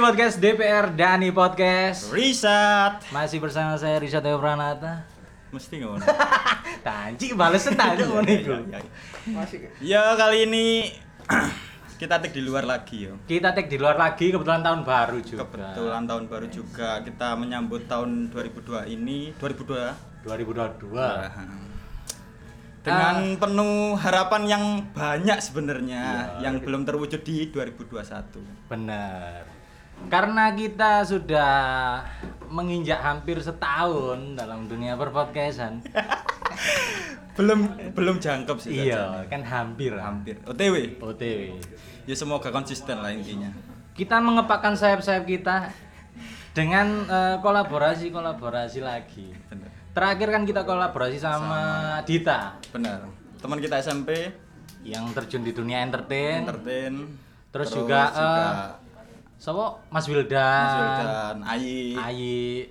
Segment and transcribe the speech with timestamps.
[0.00, 2.08] di podcast DPR Dani Podcast.
[2.08, 3.04] Riset.
[3.12, 5.04] Masih bersama saya Rizat Dewa Pranata.
[5.52, 6.00] Mesti ngono.
[6.88, 8.64] Tanci bales tajuk ngono iku.
[8.72, 8.88] Ya, ya.
[9.28, 10.88] Masih Ya kali ini
[12.00, 13.20] kita take di luar lagi yo.
[13.28, 15.44] Kita take di luar lagi kebetulan tahun baru juga.
[15.44, 20.96] Kebetulan tahun baru juga kita menyambut tahun 2002 ini 2002 2022.
[22.80, 23.36] dengan Ah.
[23.36, 24.64] penuh harapan yang
[24.96, 26.48] banyak sebenarnya Iya.
[26.48, 28.40] yang belum terwujud di 2021.
[28.64, 29.59] Benar.
[30.08, 31.52] Karena kita sudah
[32.50, 35.84] menginjak hampir setahun dalam dunia perpodcastan.
[37.38, 38.90] Belum belum jangkep sih.
[38.90, 39.96] iya, kan hampir.
[39.96, 40.36] hampir.
[40.44, 41.00] OTW.
[41.00, 41.56] OTW.
[42.04, 43.48] Ya semoga konsisten lah intinya.
[43.96, 45.72] Kita mengepakkan sayap-sayap kita
[46.52, 49.32] dengan eh, kolaborasi-kolaborasi lagi.
[49.48, 49.70] Benar.
[49.96, 51.62] Terakhir kan kita kolaborasi sama,
[52.04, 53.08] Dita Benar.
[53.40, 54.36] Teman kita SMP
[54.84, 56.44] yang terjun di dunia entertain.
[56.44, 57.08] entertain
[57.50, 58.54] Terus juga, eh,
[59.40, 61.96] Sopo Mas Wildan, Mas Wildan, Ayi.
[61.96, 62.68] Ayi.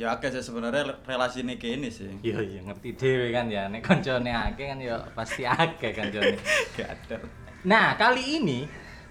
[0.00, 2.08] Ya akeh sih sebenarnya relasi ini kayak ini sih.
[2.24, 3.68] Iya iya ngerti dhewe kan ya.
[3.68, 6.40] Nek koncone akeh kan ya pasti akeh koncone.
[6.80, 7.16] Gak ada.
[7.68, 8.64] Nah, kali ini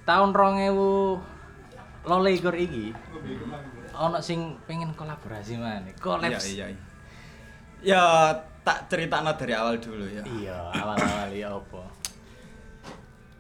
[0.03, 2.91] tahun 2000 lolikur iki
[3.94, 5.94] ono sing pengen kolaborasi mana?
[6.01, 6.51] Kolaps.
[6.51, 6.67] Iya iya.
[6.73, 6.81] iya.
[7.83, 8.03] Ya
[8.66, 10.25] tak cerita dari awal dulu ya.
[10.25, 11.83] Iya, awal-awal ya apa?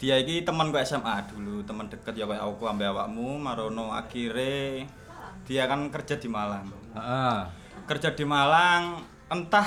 [0.03, 4.83] Dia ini teman gue SMA dulu, teman deket ya kayak aku ambil awakmu, marono akhirnya
[5.47, 6.67] dia kan kerja di Malang.
[6.91, 7.37] Heeh.
[7.87, 8.99] Kerja di Malang,
[9.31, 9.63] entah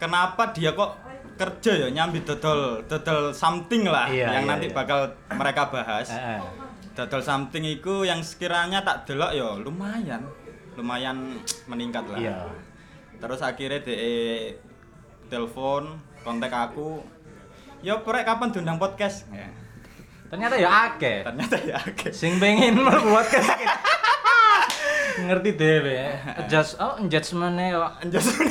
[0.00, 0.96] kenapa dia kok
[1.36, 4.76] kerja ya nyambi dodol dodol something lah Iya, yang iya, nanti iya.
[4.80, 6.08] bakal mereka bahas.
[6.96, 10.24] Dodol something itu yang sekiranya tak delok ya lumayan,
[10.72, 11.36] lumayan
[11.68, 12.16] meningkat lah.
[12.16, 12.36] Iya.
[13.20, 13.96] Terus akhirnya de
[15.28, 17.15] telepon kontak aku.
[17.84, 19.28] Ya prek kapan diundang podcast?
[19.32, 19.48] Ya.
[20.26, 21.22] Ternyata ya akeh.
[21.22, 22.08] Ternyata ya oke.
[22.10, 23.28] Sing pengen membuat.
[25.16, 26.12] Ngerti dhewe ya.
[26.44, 27.92] Adjust oh adjustment-e kok.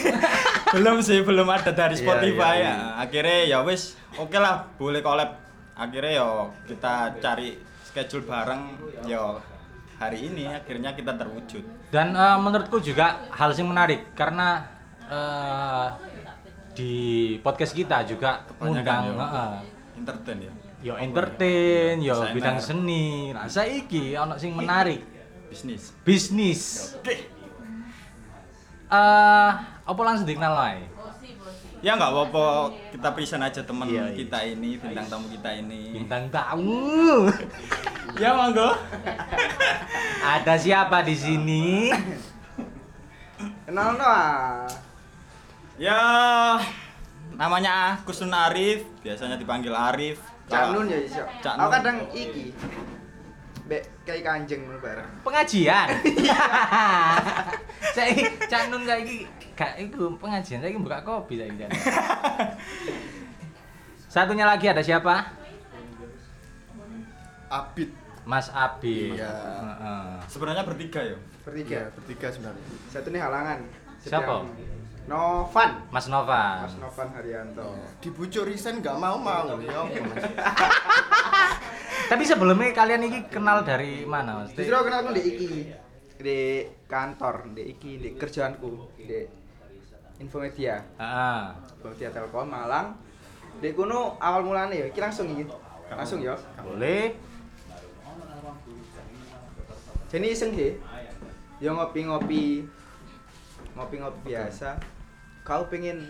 [0.76, 2.76] belum sih, belum ada dari Iya, Spotify iya, ya.
[3.00, 5.38] Akhirnya ya wis, oke lah, boleh collab.
[5.78, 6.28] Akhirnya ya
[6.66, 8.62] kita cari schedule bareng
[9.06, 9.38] ya
[10.00, 11.64] hari ini akhirnya kita terwujud.
[11.94, 14.66] Dan eh, menurutku juga hal yang menarik karena
[15.06, 15.88] eh,
[16.76, 16.94] di
[17.40, 19.52] podcast kita juga ngundang heeh,
[19.96, 20.52] entertain ya.
[20.84, 22.36] yo entertain, yo Desainer.
[22.36, 23.32] bidang seni.
[23.32, 25.02] Nah, saiki ono sing menarik,
[25.48, 25.96] Bisnis.
[26.04, 26.62] bisnis.
[27.00, 27.16] Oke.
[28.86, 30.84] Eh, apa langsung dikenal wae?
[31.80, 32.46] Ya nggak apa-apa,
[32.92, 34.18] kita present aja teman Iya, iya.
[34.18, 35.82] kita ini, bintang tamu kita ini.
[35.96, 37.30] Bintang tamu.
[38.16, 38.72] Ya monggo.
[40.24, 41.92] Ada siapa di sini?
[43.66, 44.64] kenal no ah.
[45.76, 46.00] Ya
[47.36, 50.24] namanya Kusnun Arif, biasanya dipanggil Arif.
[50.48, 51.24] Cak Nun ya iso.
[51.44, 51.74] Cak Aku Nun.
[51.76, 52.56] kadang iki.
[53.66, 55.10] Bek kayak kanjeng ngono bareng.
[55.26, 55.90] pengajian.
[57.96, 58.14] saya
[58.48, 59.28] Cak Nun saiki
[59.58, 61.60] gak iku pengajian saiki buka kopi saiki.
[61.60, 61.72] Cak.
[64.16, 65.28] Satunya lagi ada siapa?
[67.52, 67.92] Abid
[68.24, 69.12] Mas Abi.
[69.12, 69.28] Iya.
[69.60, 70.24] Heeh.
[70.32, 71.20] Sebenarnya bertiga ya.
[71.44, 71.78] Bertiga.
[71.78, 73.60] ya bertiga sebenarnya Satu nih halangan.
[74.00, 74.40] Siapa?
[75.06, 75.86] Novan.
[75.94, 76.66] Mas Nova.
[76.66, 77.78] Mas Novan Haryanto.
[78.02, 79.86] dibujuk resign nggak mau mau ya?
[82.12, 84.58] Tapi sebelumnya kalian ini kenal dari mana Mas?
[84.58, 85.50] Justru kenal aku di iki
[86.18, 86.42] di
[86.90, 89.22] kantor, di iki di kerjaanku di
[90.22, 90.82] Infomedia.
[90.98, 91.42] Heeh.
[91.78, 92.98] Infomedia Telkom Malang.
[93.62, 95.46] Di kuno awal mulane ya, iki langsung iki.
[95.94, 96.34] Langsung ya.
[96.66, 97.14] Boleh.
[100.10, 100.82] Jadi iseng deh.
[101.62, 102.66] Ya ngopi-ngopi.
[103.78, 104.95] Ngopi-ngopi biasa.
[105.46, 106.10] Kau pengen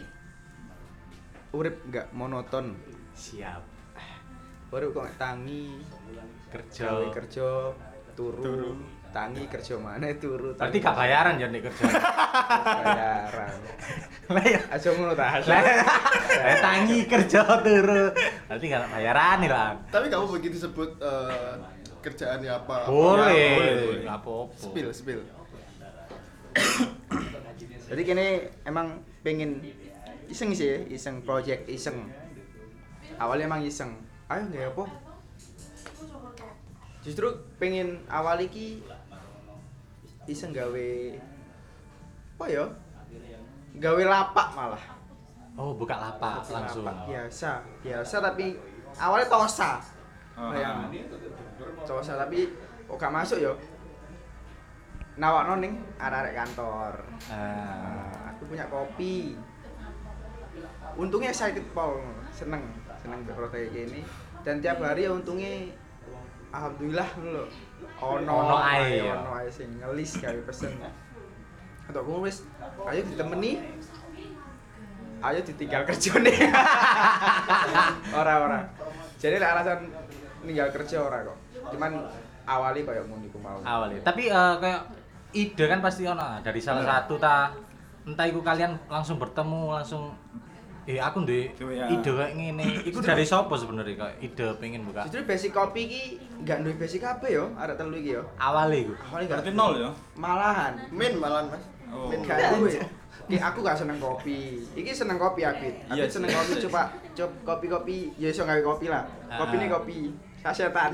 [1.52, 2.72] urip nggak monoton?
[3.12, 3.62] Siap.
[4.72, 5.76] Urip kok nggak tangi,
[6.48, 6.84] Kerja.
[6.90, 7.48] gawe kerja,
[8.12, 8.76] turu,
[9.12, 10.52] tangi kerja mana turu.
[10.52, 11.84] Berarti gak bayaran ya kerja.
[12.82, 13.56] bayaran.
[14.26, 14.60] Lah ya.
[14.68, 15.40] Aja ngono ta.
[15.40, 18.04] Lah lah, tangi kerja turu.
[18.48, 19.70] Berarti gak bayaran nih lah.
[19.88, 21.56] tapi kamu begitu sebut eh,
[22.02, 23.52] kerjaannya apa Ya, Boleh.
[23.56, 23.76] boleh.
[24.04, 24.56] Gak apa-apa.
[24.58, 25.22] spill spill
[27.86, 28.28] Jadi kene
[28.66, 29.62] emang pengen
[30.26, 32.10] iseng sih, iseng project iseng.
[33.22, 33.94] Awalnya emang iseng.
[34.26, 34.86] Ayo nggak apa?
[37.06, 37.30] Justru
[37.62, 38.82] pengen awal iki
[40.26, 40.90] iseng gawe
[42.36, 42.66] apa ya?
[43.78, 44.84] Gawe lapak malah.
[45.56, 46.84] Oh, buka lapak langsung.
[46.84, 48.58] Lapak biasa, biasa tapi
[48.98, 49.80] awalnya tosa.
[50.36, 50.90] Oh, Bayang.
[51.86, 52.50] Tosa tapi
[52.90, 53.54] kok gak masuk ya?
[55.16, 56.94] Nawakno ning arek-arek kantor.
[57.32, 58.36] Ah.
[58.36, 59.40] Aku punya kopi.
[60.96, 62.00] Untungnya excited pol,
[62.32, 62.64] seneng,
[63.00, 64.04] seneng kayak gini.
[64.44, 65.72] Dan tiap hari ya untungnya
[66.52, 67.44] alhamdulillah lho.
[68.00, 69.16] Ono Ono ae, ya.
[69.20, 70.76] ono ae sing ngelis gawe pesen.
[71.88, 72.44] Atau aku wis
[72.88, 73.60] ayo ditemeni.
[75.24, 76.32] Ayo ditinggal kerjane.
[78.20, 78.60] ora ora.
[79.16, 79.80] Jadi lek alasan
[80.44, 81.40] ninggal kerja ora kok.
[81.72, 81.92] Cuman
[82.46, 83.58] awali ngono iku mau.
[83.66, 84.82] awalnya tapi eh, kayak
[85.36, 87.52] ide kan pasti ono dari salah satu ta
[88.02, 90.16] entah itu kalian langsung bertemu langsung
[90.86, 91.90] eh aku ndek ya.
[91.90, 96.02] ide kayak ngene itu dari sopo sebenarnya kayak ide pengen buka Justru basic kopi iki
[96.38, 98.24] enggak duwe basic kabeh yo, arek telu iki yo.
[99.26, 99.90] enggak Berarti nol ya?
[100.16, 101.64] malahan Min malan mas.
[101.90, 102.06] Oh.
[102.08, 102.78] Min gak duwe.
[103.26, 104.62] Ki aku gak seneng kopi.
[104.78, 105.66] Iki seneng kopi aku.
[105.90, 106.38] Aku Iya, seneng sih.
[106.38, 106.82] kopi coba
[107.12, 109.02] coba kopi-kopi ya iso gawe kopi lah.
[109.26, 109.72] Kopi ini Ah.
[109.74, 109.98] kopi
[110.46, 110.94] sasetan.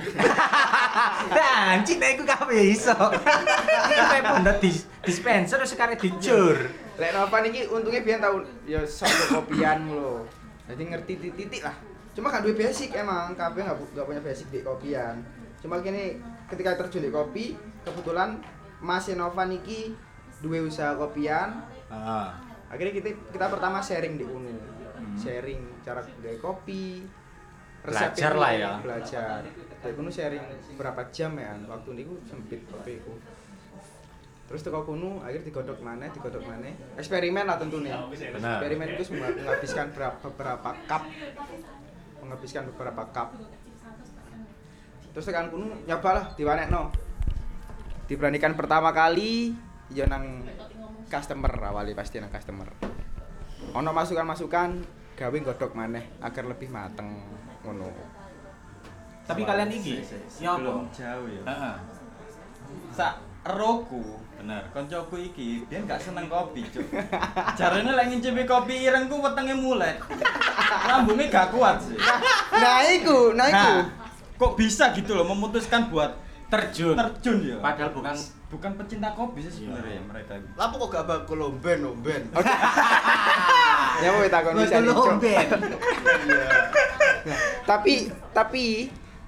[1.27, 2.95] Nah, anjing nek iku kabeh iso.
[4.12, 6.56] Kayak pundut dis dispenser terus sekarang dicur.
[6.95, 10.24] Lek Nova niki untungnya biyen tau ya sok kopian lho.
[10.71, 11.75] Jadi ngerti titik-titik lah.
[12.15, 15.19] Cuma kan duwe basic emang, kabeh gak, gak punya basic di kopian.
[15.59, 18.39] Cuma kini ketika terjun di kopi, kebetulan
[18.80, 19.95] Mas Nova niki
[20.39, 21.59] duwe usaha kopian,
[21.92, 22.27] Heeh.
[22.71, 24.71] akhirnya kita kita pertama sharing di UNU
[25.01, 25.18] Hmm.
[25.18, 27.01] sharing cara gawe kopi
[27.81, 28.72] Belajar lah ya.
[28.81, 29.42] belajar.
[29.81, 30.45] Dari kuno sharing
[30.78, 31.57] berapa jam ya?
[31.66, 33.13] Waktu niku sempit waktu itu
[34.51, 36.68] terus teko kuno akhirnya digodok mana digodok mana
[37.00, 41.07] eksperimen lah tentunya eksperimen itu semua menghabiskan berapa beberapa cup.
[42.19, 43.31] Menghabiskan beberapa cup.
[45.16, 46.36] Terus tekan kuno nyobalah
[46.68, 46.92] no
[48.12, 49.56] diberanikan pertama kali
[49.95, 50.44] ya nang
[51.07, 52.68] customer awali pasti nang customer.
[53.72, 57.21] Ono masukan-masukan gawe godok maneh agar lebih mateng
[57.61, 57.89] ngono
[59.21, 60.01] Tapi kalian iki
[60.37, 60.91] ya Belum apa?
[60.91, 61.43] jauh ya.
[61.45, 61.75] Heeh.
[62.91, 64.63] Sak eroku, Bener.
[64.69, 66.83] koncoku iki dia gak seneng kopi, Cuk.
[67.55, 69.97] Jarene lek ngincipi kopi irengku wetenge mulet.
[70.83, 71.95] Lambungnya gak kuat sih.
[72.53, 73.85] nah iku nah iku Nah,
[74.35, 76.17] kok bisa gitu loh memutuskan buat
[76.51, 76.99] Terjun.
[76.99, 77.57] terjun ya?
[77.63, 78.15] Padahal bukan
[78.51, 80.35] bukan pecinta kopi sih sebenarnya mereka.
[80.53, 82.21] Lapo kok gak bakul lomben lomben.
[83.99, 85.17] ya mau takon bisa nih Cok.
[87.63, 87.93] Tapi
[88.31, 88.63] tapi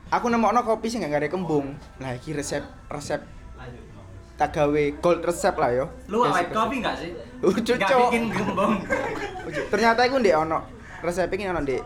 [0.09, 3.21] aku nemokno kopi sing gak ada kembung nah iki resep resep
[4.33, 6.49] tak gawe gold resep lah yo Lu resep.
[6.49, 7.09] coffee enggak sih?
[7.39, 7.99] Enggak cocok.
[8.09, 8.73] bikin gembong.
[9.47, 9.65] Ujuk.
[9.69, 10.59] ternyata iku ndek ono
[10.99, 11.81] resep iki ono ndek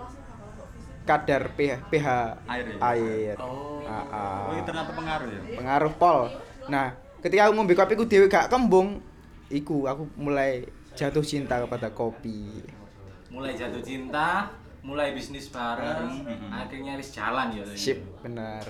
[1.03, 2.07] kadar pH pH
[2.45, 2.75] Air ya?
[2.85, 3.79] air Oh.
[3.83, 4.39] Ah, ah.
[4.45, 5.39] Oh, ini ternyata pengaruh ya.
[5.55, 6.19] pengaruh pol
[6.67, 8.99] nah ketika aku ngombe kopi ku dhewe gak kembung
[9.47, 12.65] iku aku mulai jatuh cinta kepada kopi
[13.29, 14.49] Mulai jatuh cinta,
[14.81, 16.49] mulai bisnis bareng, Mm-mm.
[16.49, 17.61] akhirnya wis jalan ya.
[17.77, 18.65] sip bener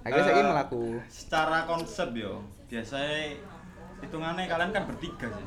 [0.00, 3.36] akhirnya saya Eh, melaku Secara konsep yo, biasanya
[4.00, 5.46] hitungannya kalian kan bertiga sih.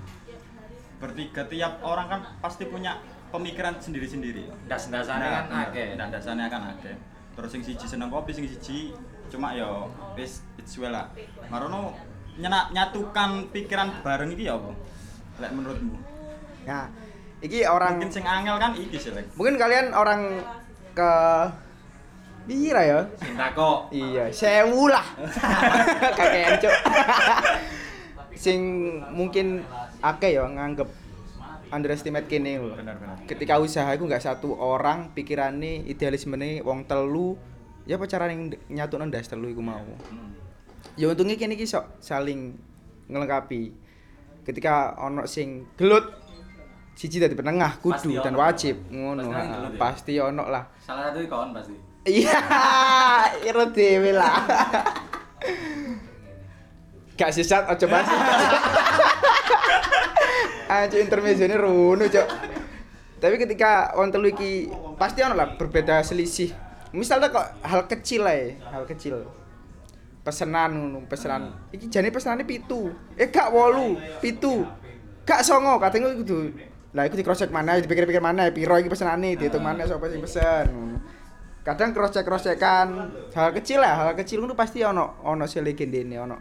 [1.02, 3.02] Bertiga tiap orang kan pasti punya
[3.34, 4.46] pemikiran sendiri-sendiri.
[4.70, 5.98] Das-dasane kan akeh.
[5.98, 6.94] Dan dasarnya kan akeh.
[7.34, 8.94] Terus sing siji seneng kopi, sing siji
[9.34, 11.10] cuma yo wis it's well lah.
[11.50, 11.98] Marono
[12.38, 14.70] nyenak nyatukan pikiran bareng iki ya apa?
[15.42, 15.98] Lek menurutmu?
[16.64, 16.88] Nah
[17.44, 19.28] iki orang Mungkin sing angel kan iki sih lek.
[19.36, 20.40] mungkin kalian orang
[20.96, 21.12] ke
[22.44, 23.00] Bira ya?
[23.16, 23.88] Cinta kok.
[23.96, 25.16] Iya, sewu lah.
[26.20, 26.76] Kakean, Cuk.
[28.36, 28.60] Sing
[29.16, 29.64] mungkin
[30.04, 30.92] akeh ya nganggep
[31.72, 32.76] underestimate kene lho.
[33.32, 37.40] Ketika usaha iku nggak satu orang pikirane idealismene wong telu
[37.88, 39.80] ya apa carane nyatuno ndas telu iku mau.
[40.12, 40.36] Hmm.
[41.00, 42.60] Ya untungnya kene iki sok saling
[43.08, 43.72] ngelengkapi.
[44.44, 46.12] Ketika ono sing gelut
[46.94, 49.26] siji dadi penengah Pasti kudu dan wajib ngono.
[49.26, 49.80] Pasti ha, gelut ya?
[49.82, 50.64] Pasti ono lah.
[50.80, 51.76] Salah satu kawan pasti.
[52.04, 52.40] Iya,
[53.48, 54.44] iro dhewe lah.
[57.16, 58.08] Gak sesat aja bahas.
[60.74, 62.28] Anjir intermezzo ini runu, Cok.
[63.22, 64.68] Tapi ketika on telu iki
[65.00, 66.52] pasti ono lah berbeda selisih.
[66.92, 69.24] Misalnya kok hal kecil lah ya, hal kecil.
[70.24, 71.56] Pesenan ngono, pesenan.
[71.72, 72.92] Iki jane pesenane pitu.
[73.16, 74.68] Eh gak wolu, pitu.
[75.24, 76.40] Gak songo, iku kudu
[76.94, 80.22] lah iku di cross check mana, dipikir-pikir mana, piro iki pesenane, dihitung mana sapa sing
[80.22, 80.66] pesen.
[80.70, 80.98] ngono.
[81.66, 85.66] Kadang cross check cross checkan hal kecil lah, hal kecil itu pasti ono ono sing
[85.66, 86.38] legendene ono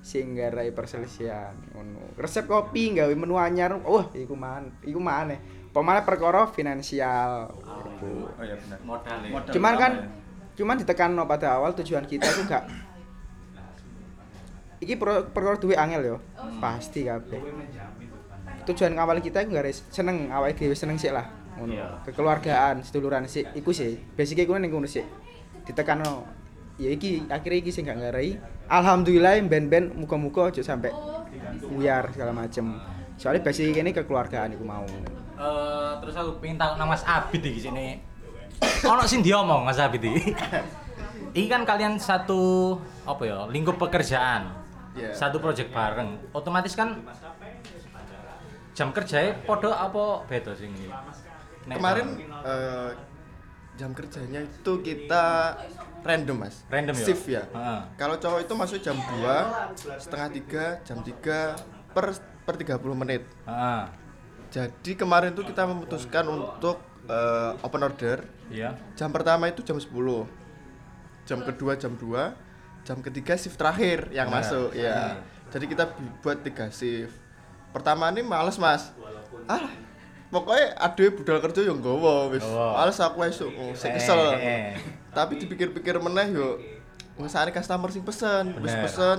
[0.00, 2.16] sing garai perselisihan ngono.
[2.16, 5.68] Resep kopi gawe menu anyar, wah iku man, iku maneh.
[5.70, 7.52] Pemane perkara finansial.
[7.94, 8.26] Iku.
[8.26, 8.78] Oh iya benar.
[8.82, 9.28] Modal ya.
[9.30, 10.54] Modal Cuman kan utama ya.
[10.58, 12.64] cuman ditekan pada awal tujuan kita itu gak
[14.82, 16.16] iki perkara duwe angel yo.
[16.58, 17.38] Pasti kabeh.
[18.68, 21.26] Tujuan awal kita iku gak seneng awake dhewe seneng sik lah.
[21.56, 21.72] Ngono.
[21.72, 21.86] Iya.
[22.04, 23.96] Kekeluargaan, seduluran sik iku sih.
[24.16, 25.04] Basic iku ning ngono sik.
[25.64, 26.24] Ditekanno.
[26.80, 28.36] Ya iki akhirnya iki sing gak ngarai.
[28.70, 30.92] Alhamdulillah ben-ben muga-muga aja sampai
[31.66, 32.78] buyar segala macem.
[33.20, 34.84] Soalnya basic ini kekeluargaan iku mau.
[34.86, 38.00] Eh, terus aku pengen tahu nama Mas Abid iki sini.
[38.84, 40.32] Ono sing diomong Mas Abid iki.
[41.30, 42.74] Ini kan kalian satu
[43.06, 44.50] apa ya lingkup pekerjaan,
[44.98, 45.14] Iya.
[45.14, 46.18] satu project bareng.
[46.34, 46.98] Otomatis kan
[48.80, 50.88] jam kerjanya podo apa beda sing ini?
[51.68, 52.90] Kemarin eh,
[53.76, 55.52] jam kerjanya itu kita
[56.00, 56.64] random mas.
[56.72, 57.04] Random ya?
[57.04, 57.44] Shift ya.
[58.00, 60.28] Kalau cowok itu masuk jam 2, setengah
[60.80, 62.16] 3, jam 3 per
[62.48, 63.28] per 30 menit.
[63.44, 63.82] Heeh.
[64.48, 68.24] Jadi kemarin tuh kita memutuskan untuk eh, open order.
[68.48, 68.80] Iya.
[68.96, 69.92] Jam pertama itu jam 10.
[71.28, 72.32] Jam kedua jam 2,
[72.88, 74.40] jam ketiga shift terakhir yang Nah.
[74.40, 75.20] masuk ya.
[75.52, 75.84] Jadi kita
[76.24, 77.12] buat tiga shift.
[77.70, 78.90] Pertama ini males mas.
[79.46, 79.70] Ah,
[80.30, 82.42] pokoknya ada budal kerja yang gowo wis.
[82.42, 82.74] Gowo.
[82.74, 84.18] Males aku esuk, oh, sik kesel.
[84.34, 84.64] Eh, eh.
[85.10, 86.58] Tapi dipikir-pikir meneh yo
[87.18, 89.18] wis arek customer sing pesen, wis pesen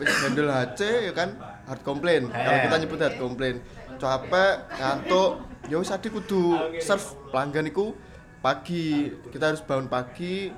[0.00, 1.36] wis handle HC ya kan
[1.68, 2.26] hard complaint.
[2.32, 2.62] Kalau Eh.
[2.66, 3.58] kita nyebut hard complaint.
[4.02, 5.30] Capek, ngantuk,
[5.70, 7.94] ya wis adi kudu serve pelanggan iku
[8.42, 9.14] pagi.
[9.30, 10.50] Kita harus bangun pagi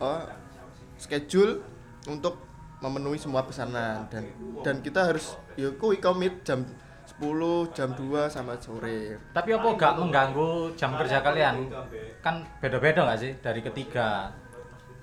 [0.00, 0.20] oh,
[1.00, 1.64] schedule
[2.04, 2.36] untuk
[2.84, 4.28] memenuhi semua pesanan dan
[4.60, 6.60] dan kita harus ya kuwi komit jam
[7.06, 7.20] 10,
[7.72, 9.16] jam 2 sama sore.
[9.30, 11.68] Tapi apa gak mengganggu jam kerja kalian?
[12.20, 14.32] Kan beda-beda nggak sih dari ketiga?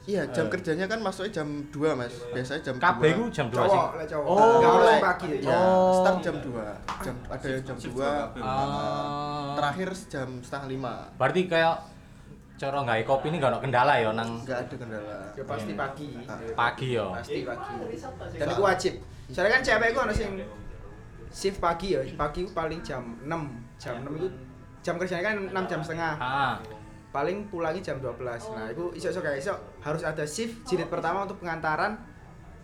[0.02, 2.10] Iya, jam kerjanya kan masuknya jam 2, Mas.
[2.28, 3.14] Biasanya jam KB 2.
[3.14, 3.82] ku jam 2 Cowok sih.
[4.10, 4.26] cowok.
[4.28, 4.50] Oh.
[4.58, 5.54] Nggak harus Mulai- pagi ya.
[5.54, 5.94] Oh.
[5.94, 6.66] start jam 2.
[7.00, 8.10] Jam ada yang jam 2,
[8.42, 9.54] Ah.
[9.54, 10.94] terakhir jam setengah 5.
[11.16, 11.76] Berarti kayak
[12.62, 15.18] cara nggak kopi ini nggak ada kendala ya nang Enggak ada kendala.
[15.34, 16.10] Ya pasti pagi.
[16.53, 17.08] pagi ya.
[17.10, 17.74] Pasti pagi.
[18.38, 18.94] Dan itu wajib.
[19.34, 20.34] Soalnya kan cewek itu harus yang
[21.34, 22.06] shift pagi ya.
[22.13, 23.82] Pagi itu paling jam 6.
[23.82, 24.30] Jam 6 itu
[24.86, 26.13] jam kerjanya kan 6 jam setengah.
[26.22, 26.56] Ah.
[27.10, 28.22] Paling pulangnya jam 12.
[28.53, 31.98] Nah, itu iso-iso kayak iso harus ada shift jilid pertama untuk pengantaran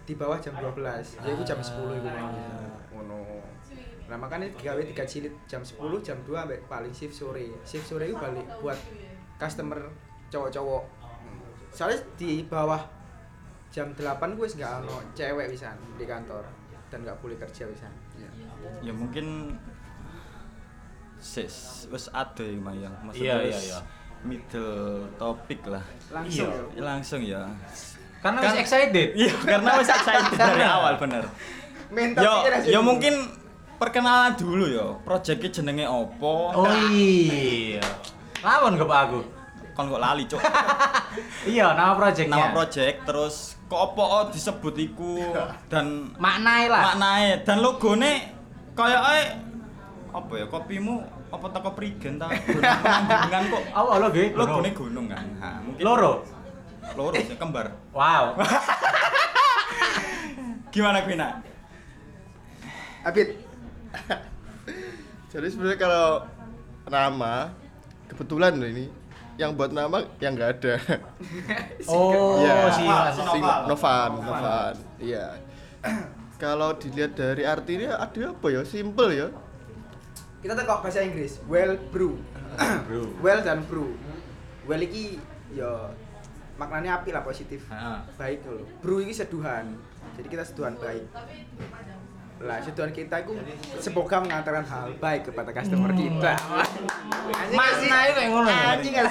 [0.06, 0.78] di bawah jam 12.
[1.26, 2.38] Ya itu jam 10 itu mau.
[2.94, 3.42] Ngono.
[4.08, 7.50] Nah, makanya digawe tiga jilid jam 10, jam 2 sampai paling shift sore.
[7.66, 8.78] Shift sore itu balik buat
[9.38, 9.80] customer
[10.28, 10.84] cowok-cowok.
[11.72, 12.82] Soalnya di bawah
[13.70, 16.44] jam 8 gue nggak ono cewek pisan di kantor
[16.90, 17.94] dan nggak boleh kerja pisan.
[18.82, 19.58] Ya mungkin
[21.18, 22.94] sis wis ada ya Mayang.
[22.94, 23.80] Iya, Maksudnya iya, wis iya.
[24.26, 25.84] middle topik lah.
[26.14, 26.50] Langsung.
[26.50, 26.62] Iya.
[26.78, 26.82] ya.
[26.82, 27.42] Langsung ya.
[28.22, 29.10] Karena Kan- masih excited.
[29.14, 31.26] Iya, karena wis excited dari awal bener.
[31.88, 32.34] Mental Yo,
[32.68, 33.14] yo mungkin
[33.80, 34.88] perkenalan dulu yo.
[35.06, 36.52] Projectnya jenenge opo?
[36.52, 37.84] Oh iya.
[38.48, 39.20] Lawan ke Pak aku.
[39.76, 40.40] Kon kok lali, Cuk.
[41.46, 42.32] Iya, nama projectnya.
[42.32, 43.36] Nama project terus
[43.66, 45.20] kok opo oh disebut iku
[45.68, 45.86] dan
[46.24, 46.94] Maknai lah.
[46.94, 48.32] maknae dan logone
[48.72, 49.20] kayake
[50.08, 50.96] apa ya kopimu
[51.28, 54.32] apa teko prigen ta gunung kok Oh, lo gue.
[54.32, 56.24] logone gunung kan ha, mungkin Loro.
[56.96, 58.40] loro sih kembar Wow.
[60.70, 61.44] gimana Gwina
[63.04, 63.36] Abid,
[65.28, 66.08] Jadi sebenarnya kalau
[66.86, 67.52] nama
[68.18, 68.90] kebetulan loh ini
[69.38, 70.74] yang buat nama yang nggak ada.
[71.86, 72.84] Oh, Iya, si
[73.70, 74.10] Novan.
[74.18, 74.74] Novan.
[74.98, 75.38] Iya.
[76.42, 78.66] Kalau dilihat dari artinya ada apa ya?
[78.66, 79.30] Simple ya.
[80.38, 81.38] kita tekok bahasa Inggris.
[81.46, 82.18] Well brew.
[82.90, 83.14] Bro.
[83.22, 83.94] well dan brew.
[84.66, 85.22] Well iki
[85.54, 85.94] ya
[86.58, 87.66] maknanya api lah positif.
[87.70, 88.00] Heeh.
[88.18, 88.66] Baik loh.
[88.82, 89.78] Brew iki seduhan.
[90.18, 91.06] Jadi kita seduhan baik.
[92.38, 93.34] Lah seduhan kita itu
[93.78, 96.34] semoga mengantarkan hal baik kepada customer kita.
[96.38, 98.50] Anjing Makna itu yang ngono?
[98.50, 98.94] Anjing?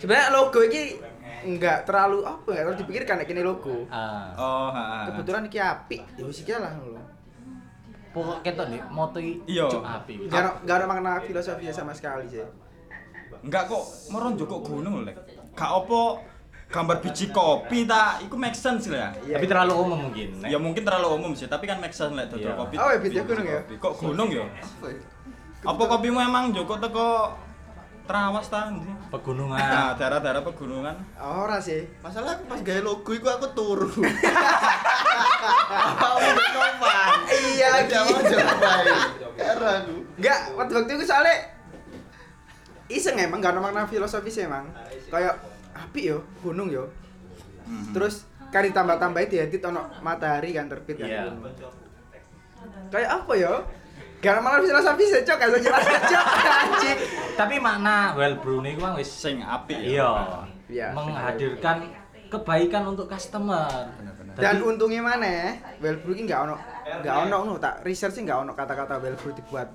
[0.00, 0.98] Sebenarnya logo iki
[1.46, 3.86] enggak terlalu apa ya terlalu dipikirkan kayak gini logo.
[3.88, 4.34] Ah.
[4.34, 4.98] oh ha, ha.
[5.10, 5.98] Kebetulan iki api.
[6.18, 6.98] Ya wis iki lah lho.
[8.08, 9.68] Pokok ketok nih, moto Iya.
[9.68, 10.26] api.
[10.32, 12.42] Gak ada, makna filosofinya sama sekali sih.
[13.38, 15.14] enggak kok meron joko gunung lek
[15.54, 16.18] gak opo
[16.68, 19.40] gambar biji kopi ta iku make sense lah Iya.
[19.40, 20.28] Tapi terlalu umum mungkin.
[20.38, 20.48] Nek.
[20.52, 22.52] ya mungkin terlalu umum sih tapi kan make sense lek dodol Iya.
[22.54, 23.60] kopi Oh, ya, ya, biji gunung ya?
[23.64, 24.44] kok gunung ya
[25.64, 25.86] Apa ya?
[25.88, 27.08] kopimu emang joko teko
[28.08, 28.88] Trawas ta ndi?
[29.12, 29.60] Pegunungan.
[29.60, 30.96] Nah, daerah-daerah pegunungan.
[31.20, 31.84] Ora sih.
[32.00, 33.84] Masalah aku pas gaya logo itu aku turu.
[36.56, 37.18] Novan.
[37.28, 37.92] Iya lagi.
[37.92, 38.56] Jawab jawab.
[39.36, 39.96] Heran aku.
[40.16, 41.36] Enggak, waktu waktu itu soalnya
[42.88, 44.72] iseng emang gak ada makna filosofis emang.
[45.12, 45.36] Kayak
[45.78, 46.90] api yo, gunung yo.
[47.68, 47.94] Mhm.
[47.94, 51.08] Terus kan ditambah-tambahin diedit ono matahari kan terbit kan.
[51.08, 51.22] Iya.
[52.88, 53.54] Kayak apa yo?
[54.18, 56.24] Gak ada makna filosofis ya, cok, gak usah jelas cok.
[56.66, 56.98] Anjing.
[57.38, 60.10] Tapi makna well brew niku mang wis Sing apik iya.
[60.66, 60.90] Iya.
[60.90, 61.86] Menghadirkan
[62.26, 63.70] kebaikan untuk customer.
[63.94, 64.34] Benar-benar.
[64.34, 65.54] Dan untungnya mana?
[65.78, 66.56] Well brew ini nggak ono,
[66.98, 69.70] nggak ono no, tak research sih nggak ono kata-kata well brew dibuat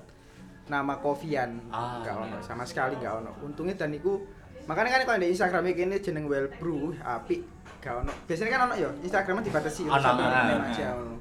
[0.68, 3.32] nama kopian, Ah, nggak ono sama sekali nggak ono.
[3.44, 4.20] Untungnya dan iku
[4.64, 7.44] makanya kan kalau di Instagram ini jeneng well brew api,
[7.80, 8.12] nggak ono.
[8.24, 10.68] Biasanya kan ono yo Instagramnya dibatasi Ono, satu ah, name ah.
[10.72, 11.14] aja ono.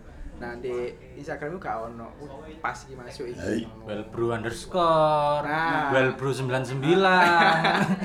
[0.43, 2.07] Nah, di Instagram gak ono.
[2.59, 3.63] Pas iki masuk iki.
[3.87, 5.93] Wellbrew underscore, Nah.
[5.93, 6.83] Wellbrew 99.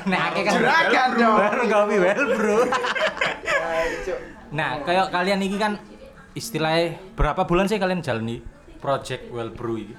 [0.07, 1.39] Nek akeh kan Juragan dong.
[1.41, 2.61] Baru kopi Wellbrew.
[2.69, 4.19] Nah, Cuk.
[4.55, 5.73] Nah, kayak kalian ini kan
[6.37, 8.39] istilahnya berapa bulan sih kalian jalani
[8.79, 9.95] project Wellbrew ini?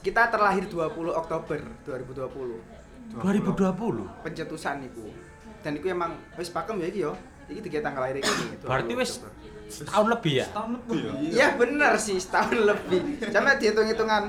[0.00, 2.79] Kita terlahir 20 Oktober 2020.
[3.18, 4.22] 2020.
[4.22, 5.06] Pencetusan iku.
[5.60, 7.12] Dan iku emang wis pakem ya iki yo.
[7.50, 8.30] Iki tiga tanggal lahir iki.
[8.62, 9.10] 20 Berarti wis
[9.70, 10.46] setahun lebih ya?
[10.54, 11.12] Tahun lebih ya.
[11.18, 13.00] Iya bener sih setahun lebih.
[13.30, 14.22] Sampai dihitung-hitungan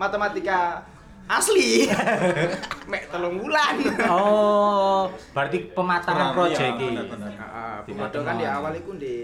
[0.00, 0.84] matematika
[1.28, 1.90] asli.
[2.90, 3.74] Mek telung bulan.
[4.08, 7.32] Oh, berarti pematangan project iya, benar-benar.
[7.34, 9.14] Heeh, Di pemodal kan di awal itu di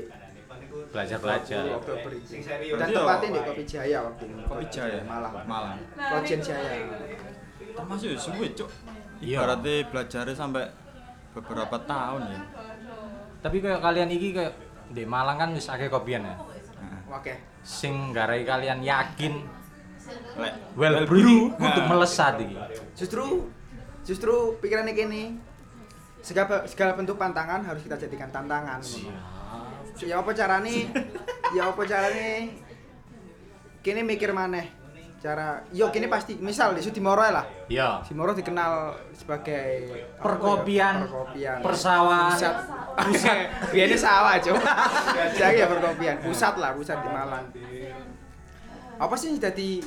[0.73, 1.69] Belajar-belajar.
[1.69, 2.11] 20 Oktober.
[2.81, 4.41] Dan tepatnya di Kopi Jaya waktu itu.
[4.49, 5.35] Kopi Jaya, Malang.
[5.45, 5.77] Malang.
[5.97, 6.73] Kojen Jaya.
[7.73, 8.71] Termasuk ya suwe, Cuk.
[9.23, 9.39] Iya.
[9.43, 10.65] Ibaratnya belajarnya sampai
[11.33, 12.41] beberapa tahun ya.
[13.41, 14.55] Tapi kayak kalian iki kayak
[14.93, 16.37] di Malang kan wis akeh kopian ya.
[17.09, 17.39] Oke.
[17.63, 19.41] Sing garai kalian yakin
[20.37, 21.71] Lek Wellbrew Nah.
[21.71, 22.57] untuk melesat iki.
[22.99, 23.49] Justru
[24.03, 25.25] justru pikirannya gini.
[26.23, 28.79] Segala, segala bentuk pantangan harus kita jadikan tantangan.
[28.79, 29.11] ngono.
[30.03, 30.87] Ya apa carane?
[31.55, 32.63] ya apa carane?
[33.83, 34.71] Kini mikir maneh.
[35.23, 37.47] Cara yo kini pasti misal di Sudimoro lah.
[37.71, 38.03] Iya.
[38.03, 39.87] Simoro dikenal sebagai
[40.19, 41.07] Perkopian, ya?
[41.07, 42.35] perkopian, persawahan.
[42.35, 42.55] pusat,
[43.07, 43.37] pusat,
[43.71, 44.73] biasanya sawah coba,
[45.39, 47.47] jadi ya perkopian, pusat lah, pusat di Malang.
[48.99, 49.79] Apa sih jadi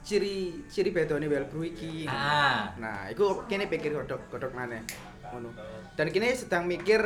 [0.00, 2.08] ciri ciri bedone Wellbrew iki?
[2.08, 2.72] Ah.
[2.80, 4.80] Nah, itu kini pikir godok godok mana,
[5.28, 5.52] ngono.
[5.92, 7.04] Dan kini sedang mikir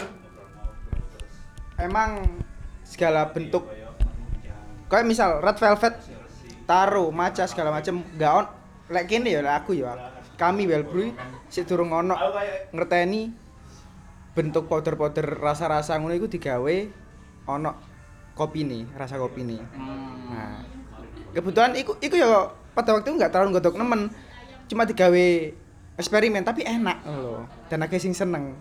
[1.74, 2.22] emang
[2.86, 3.66] segala bentuk
[4.86, 6.21] kayak misal red velvet
[6.64, 8.46] taro maca segala macem gak on
[8.92, 9.94] lek kene ya aku ya.
[10.36, 11.14] Kami Wellbrew
[11.52, 12.16] sik durung ono
[12.72, 13.30] ngerteni
[14.32, 16.76] bentuk powder-powder rasa-rasa ngono iku digawe
[17.52, 17.70] ono
[18.32, 19.60] kopi nih rasa kopi nih
[20.32, 20.64] nah
[21.36, 24.08] kebetulan iku iku ya pada waktu itu nggak terlalu godok nemen
[24.72, 25.24] cuma digawe
[26.00, 28.56] eksperimen tapi enak loh dan akeh sing seneng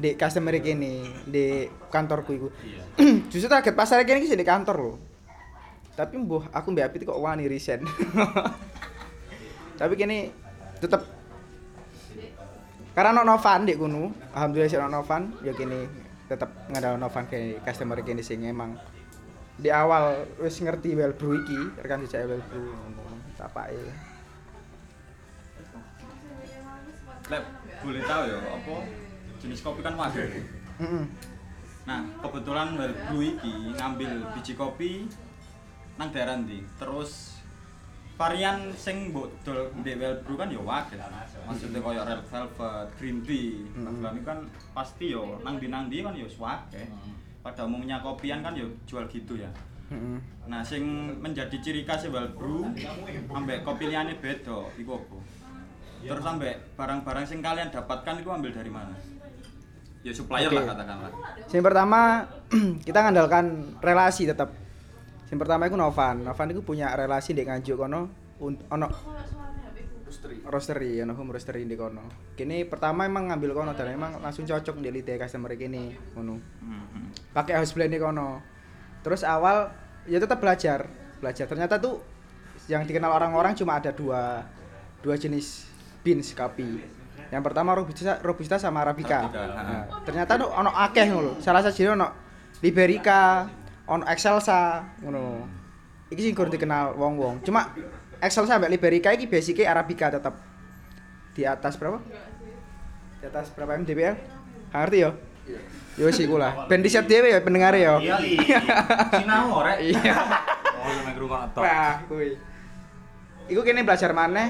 [0.00, 2.48] di customer kene di kantorku iku.
[3.30, 4.96] Justru target pasar sih di kantor loh
[5.98, 7.84] tapi mbuh aku mbak Apit kok wani resign
[9.80, 10.28] tapi kini
[10.80, 11.00] tetep.
[12.90, 15.88] Karena no Novan di kuno alhamdulillah sih no Novan ya kini
[16.28, 18.76] tetep ngadain Novan ke customer kini sing emang.
[19.60, 22.76] Di awal wis ngerti Wellbrew iki rekan jejak Wellbrew
[23.40, 23.88] tapake
[27.30, 27.44] lek
[27.80, 28.74] boleh tahu ya apa
[29.40, 30.28] jenis kopi kan wajar.
[31.88, 35.08] Nah, kebetulan Wellbrew iki ngambil biji kopi
[36.00, 36.64] nang daerah ndi.
[36.80, 37.36] Terus
[38.16, 40.96] varian sing mbok dol ndek Wellbrew kan ya wajar.
[41.44, 43.64] Maksudnya koyo red velvet, green tea.
[43.76, 44.24] Nah, Hmm.
[44.24, 44.38] kan
[44.72, 46.88] pasti yo nang ndi nang ndi kan yo swake.
[47.40, 49.48] Pada umumnya kopian kan yo jual gitu ya.
[49.90, 50.82] heeh Nah, sing
[51.18, 52.64] menjadi ciri khas Wellbrew
[53.30, 55.18] ambek kopi liyane beda iku apa?
[56.00, 58.96] Terus ambek barang-barang sing kalian dapatkan itu ambil dari mana?
[60.00, 60.56] Ya supplier Oke.
[60.56, 61.12] lah katakanlah.
[61.46, 62.00] Yang pertama
[62.88, 63.44] kita ngandalkan
[63.80, 64.48] relasi tetap.
[65.30, 66.26] Yang pertama itu Novan.
[66.26, 68.86] Novan itu punya relasi di Nganjuk kono ono
[70.50, 72.34] roastery, ono home roastery di kono.
[72.34, 76.34] Kini pertama emang ngambil kono dan emang langsung cocok di lidah customer kini ngono.
[76.40, 77.30] Mhm.
[77.30, 78.42] Pakai house blend kono.
[79.06, 79.70] Terus awal
[80.10, 80.88] ya tetap belajar,
[81.22, 81.46] belajar.
[81.46, 82.02] Ternyata tuh
[82.66, 84.42] yang dikenal orang-orang cuma ada dua
[85.00, 85.68] dua jenis
[86.02, 86.80] beans kopi.
[87.30, 89.30] Yang pertama robusta, robusta sama arabica.
[89.30, 91.38] Nah, ternyata tuh ono akeh ngono.
[91.38, 92.08] Salah satu ono
[92.58, 93.46] liberica,
[93.90, 95.50] ono excelsa ngono.
[96.10, 97.42] Iki sing kurang dikenal wong-wong.
[97.42, 97.74] Cuma
[98.22, 100.38] excelsa sampai liberica iki basicnya arabica tetap
[101.34, 101.98] di atas berapa?
[103.18, 104.14] Di atas berapa mdpl?
[104.70, 105.10] Ngerti ya?
[105.98, 106.70] Yo sih kula.
[106.70, 107.98] Ben riset dhewe ya pendengar ya.
[107.98, 108.60] Iya.
[109.10, 109.78] Sinau rek.
[109.82, 110.14] Iya.
[110.80, 111.60] Oh, yang ngrungokno tok.
[111.60, 112.40] Wah, kuwi.
[113.52, 114.48] Iku kene belajar maneh.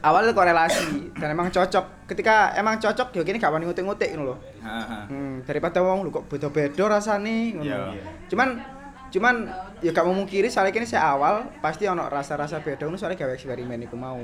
[0.00, 2.08] Awalnya korelasi dan emang cocok.
[2.08, 4.36] Ketika emang cocok ya kene gak wani ngutik-ngutik ngono lho.
[4.64, 5.04] Haha.
[5.40, 7.64] Hmm, daripada wong lu kok beda-beda rasane ngono.
[7.64, 7.96] Iya.
[8.28, 8.48] Cuman
[9.10, 9.34] cuman
[9.82, 13.88] ya gak memungkiri soalnya kini saya awal pasti ono rasa-rasa beda ngono soalnya gawe eksperimen
[13.88, 14.20] iku mau.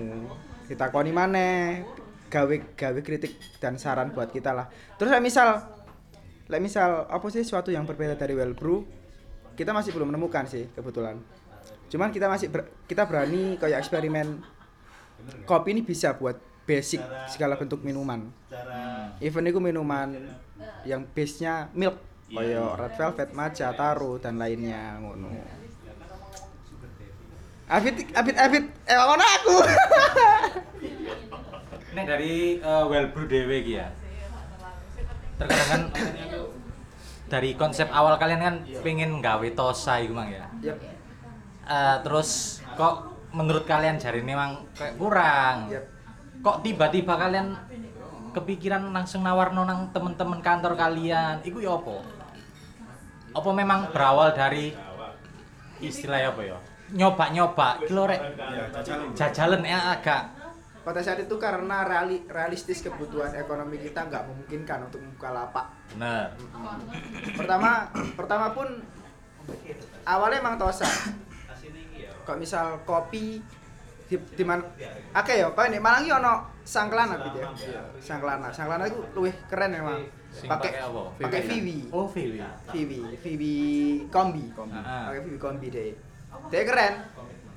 [0.68, 1.82] Ditakoni maneh,
[2.28, 4.68] gawe gawe kritik dan saran buat kita lah.
[5.00, 5.64] Terus lah misal
[6.46, 8.86] like misal apa sih sesuatu yang berbeda dari Wellbrew
[9.56, 11.18] kita masih belum menemukan sih kebetulan.
[11.90, 14.42] Cuman kita masih ber- kita berani kayak eksperimen
[15.48, 17.00] kopi ini bisa buat basic
[17.30, 18.26] segala bentuk minuman.
[19.22, 20.12] Even itu minuman
[20.82, 25.30] yang base-nya milk kayak red velvet, matcha, taro dan lainnya ngono.
[27.66, 29.56] Afit Afit Afit eh ngono aku.
[31.96, 33.88] Nek dari eh, Wellbrew dhewe iki ya.
[35.40, 35.82] Terkadang kan
[37.26, 40.46] dari konsep awal kalian kan pengen gawe tosa iku mang ya.
[40.62, 40.78] Yap.
[41.66, 45.66] Eh, terus kok menurut kalian jari ini memang kayak kurang.
[45.72, 45.95] Yap.
[46.46, 47.58] Kok tiba-tiba kalian
[48.30, 51.42] kepikiran langsung nawarno nang temen-temen kantor kalian?
[51.42, 52.06] Iku ya apa?
[53.34, 54.70] Apa memang berawal dari
[55.82, 56.58] istilahnya apa ya?
[56.94, 58.22] Nyoba-nyoba, kilo rek
[59.18, 60.22] jajalan ya agak
[60.86, 65.66] Pada saat itu karena reali- realistis kebutuhan ekonomi kita nggak memungkinkan untuk membuka lapak.
[65.98, 66.30] bener.
[67.42, 68.86] Pertama, pertama pun
[70.06, 70.86] awalnya emang tosa.
[72.22, 73.42] Kok misal kopi
[74.06, 74.62] di, di mana
[75.14, 77.50] oke ya kok ini malang ono sangklana gitu ya?
[77.98, 80.02] Sangklana sangklana itu luwih keren emang
[80.36, 80.84] Sing pakai
[81.16, 82.44] pakai Vivi Oh, Vivi.
[82.68, 83.56] Vivi Vivi
[84.12, 84.52] kombi.
[84.58, 85.08] Ah.
[85.08, 85.96] pakai Vivi kombi deh.
[86.52, 86.94] Dia keren.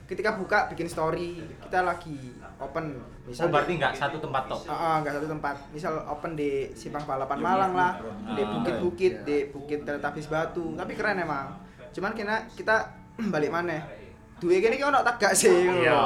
[0.08, 2.98] Ketika buka bikin story kita lagi open.
[3.30, 4.66] Oh, berarti nggak satu tempat tok.
[4.66, 5.56] Ah, ah, nggak satu tempat.
[5.76, 7.92] Misal open di Simpang Balapan Malang lah,
[8.34, 10.74] di bukit-bukit, di bukit Teletabis Batu.
[10.74, 11.62] Tapi keren emang.
[11.94, 12.90] Cuman kena kita
[13.34, 13.99] balik mana?
[14.40, 15.84] Duwe kene iki ono tak gak sih ngono.
[15.84, 16.00] Iya.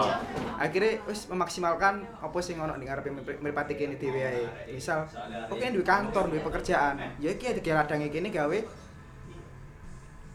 [0.57, 4.43] Akhirnya wis memaksimalkan apa sing ono ning ngarepe mripate kene dhewe ae.
[4.73, 5.05] Misal
[5.49, 6.97] oke duwe kantor, duwe pekerjaan.
[7.21, 8.57] Ya iki ada ladange kene gawe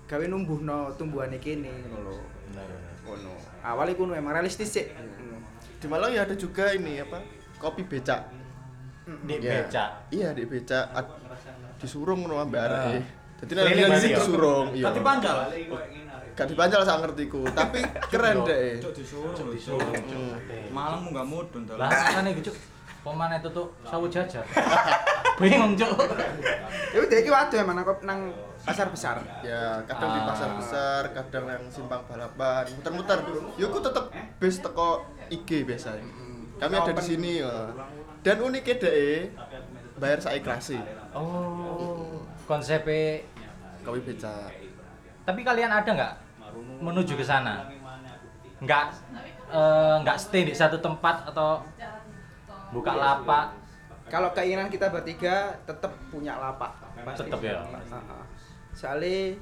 [0.08, 2.24] gawe numbuhno tumbuhane kene ngono lho.
[3.02, 3.32] Ngono.
[3.66, 4.86] Awalnya kuwi memang realistis sih.
[4.86, 5.36] Ngono.
[5.82, 7.18] Di Malang ya ada juga ini apa?
[7.58, 8.30] Kopi becak.
[9.26, 9.66] Di Ya.
[9.66, 9.90] becak.
[10.14, 10.86] Iya, di becak.
[11.82, 12.66] Disurung ngono ambek Ah.
[12.94, 12.98] areke.
[13.38, 14.18] Dadi nek ya?
[14.18, 14.90] disurung, iya.
[14.90, 15.46] Tapi panjal.
[16.38, 18.78] Gak dipancal sak ngertiku, tapi keren deh.
[18.78, 19.34] Cuk disuruh.
[19.50, 19.82] Disuruh.
[19.82, 20.38] Hmm.
[20.70, 21.74] Malang munggah mudun to.
[21.74, 22.54] Lah kan iki cuk.
[23.02, 24.46] Pemane itu tuh sawu jajar.
[25.42, 25.98] Bingung cuk.
[26.94, 28.20] Ya udah iki waduh emang nang, nang
[28.62, 29.18] pasar besar.
[29.42, 30.56] Ya, kadang di pasar Ah.
[30.58, 33.18] besar, kadang yang simpang balapan, muter-muter.
[33.58, 34.04] Ya aku tetep
[34.38, 36.06] base teko IG biasanya.
[36.58, 37.70] Kami ada di sini ya.
[38.22, 39.30] Dan uniknya deh,
[39.94, 40.78] bayar saya ikhlasi.
[41.14, 42.22] Oh.
[42.46, 43.22] Konsepnya
[43.82, 44.54] Kopi becak.
[45.22, 46.14] tapi kalian ada nggak
[46.78, 47.66] menuju ke sana?
[48.58, 48.84] Nggak
[49.50, 51.62] eh, nggak stay di satu tempat atau
[52.74, 53.54] buka lapak?
[54.08, 56.72] Kalau keinginan kita bertiga tetap punya lapak.
[57.16, 57.60] Tetep ya?
[57.60, 58.22] Heeh.
[58.72, 59.36] Soalnya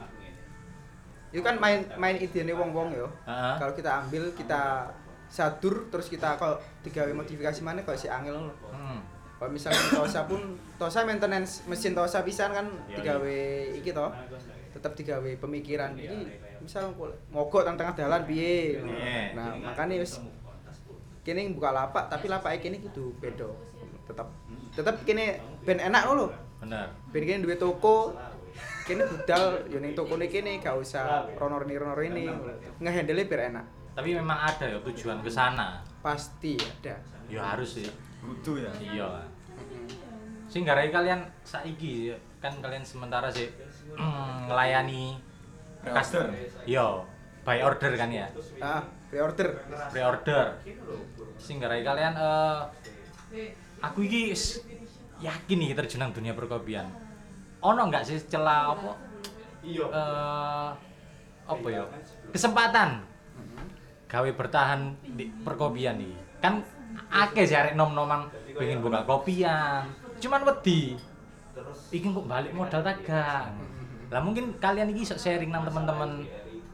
[1.34, 3.08] itu kan main main idene wong-wong yo.
[3.26, 3.54] Heeh.
[3.62, 4.90] Kalau kita ambil kita
[5.26, 8.56] sadur terus kita kalau digawe modifikasi mana kok si angel loh.
[8.70, 9.02] Hmm.
[9.36, 13.38] Kalau misalnya Tosa pun Tosa maintenance mesin Tosa pisan kan digawe
[13.74, 14.10] iki toh.
[14.74, 15.94] Tetap digawe pemikiran.
[15.94, 16.90] Jadi misal
[17.30, 18.82] mogok tang tengah dalan piye.
[18.82, 19.38] Iya.
[19.38, 20.18] Nah, makanya wis
[21.22, 23.46] kene buka lapak tapi lapake kene kudu beda.
[24.10, 24.26] Tetap
[24.74, 26.26] tetap kene ben enak lho.
[26.58, 26.90] Bener.
[27.14, 28.18] Ben kene duwe toko
[28.82, 32.26] kene budal yo ning tokone kene gak usah ronor-ronor ini.
[32.82, 33.66] Ngehandle biar enak.
[33.94, 35.80] Tapi memang ada ya tujuan ke sana.
[36.02, 36.98] Pasti ada.
[37.30, 37.86] Ya harus sih.
[38.18, 38.70] Kudu ya.
[38.82, 39.08] Iya.
[40.50, 43.50] Sing garai kalian saiki kan kalian sementara sih
[43.98, 45.18] mm, ngelayani
[45.86, 46.26] Pre-order.
[46.66, 46.86] Iya,
[47.46, 48.26] by order kan ya.
[48.58, 49.62] Ah, pre-order.
[49.94, 50.58] Pre-order.
[51.38, 54.66] Sing garai kalian eh aku iki wis
[55.22, 56.90] yakin nih terjun nang dunia perkopian.
[57.62, 58.92] Ono nggak sih celah apa?
[59.62, 60.68] Eh
[61.46, 61.86] apa ya?
[62.34, 63.06] Kesempatan
[64.10, 66.14] gawe bertahan di perkopian nih.
[66.42, 66.66] Kan
[67.14, 68.26] akeh sih arek nom-noman
[68.58, 69.86] pengen buka kopian.
[70.18, 70.98] Cuman wedi.
[71.94, 73.48] Iki kok balik modal tak gak?
[74.10, 76.22] Lah mungkin kalian iki iso sharing nang teman-teman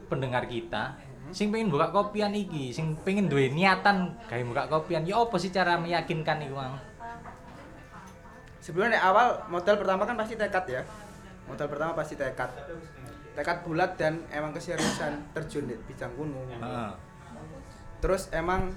[0.05, 0.93] pendengar kita
[1.33, 5.01] sing pengen buka kopian iki, sing pengen duwe niatan gawe buka kopian.
[5.01, 6.77] Ya apa sih cara meyakinkan iku, Mang?
[8.61, 10.81] Sebelumnya nek awal modal pertama kan pasti tekad ya.
[11.49, 12.53] Modal pertama pasti tekad.
[13.33, 16.45] Tekad bulat dan emang keseriusan terjun di bidang kuno.
[16.47, 16.91] Heeh.
[17.97, 18.69] Terus emang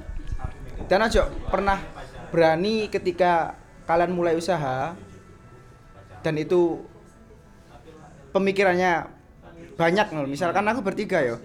[0.88, 1.76] dan aja pernah
[2.32, 4.96] berani ketika kalian mulai usaha
[6.24, 6.82] dan itu
[8.36, 9.08] pemikirannya
[9.80, 10.28] banyak loh.
[10.28, 11.40] Misalkan aku bertiga ya.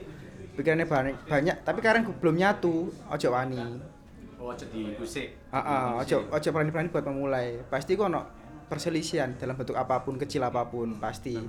[0.51, 3.80] Pikirannya banyak, banyak tapi kalian belum nyatu, ojo wani.
[4.36, 5.32] Oh, jadi kusik.
[5.54, 7.63] Heeh, ojo ojo berani-berani buat memulai.
[7.71, 8.27] Pasti kok ono
[8.67, 11.39] perselisihan dalam bentuk apa pun, kecil apa pun, pasti.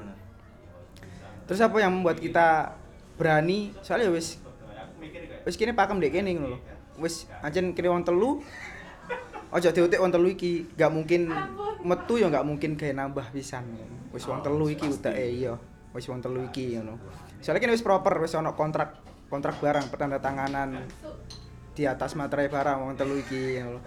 [1.50, 2.78] Terus apa yang membuat kita
[3.18, 3.74] berani?
[3.82, 4.38] Soalnya wis
[5.42, 6.58] wis kini pakem dek kene ngono lho.
[7.02, 8.38] Wis ancen kene wong telu.
[9.52, 11.28] Ojo diutik wong telu iki, gak mungkin
[11.84, 13.68] metu ya gak mungkin gawe nambah pisan.
[14.08, 15.60] Wis wong telu iki utake iya.
[15.92, 16.96] Wis wong telu iki ngono.
[17.44, 18.96] Soalnya kene wis proper, wis ono kontrak
[19.28, 20.88] kontrak barang pertanda tanganan
[21.72, 23.80] di atas materai barang wong telu iki ngono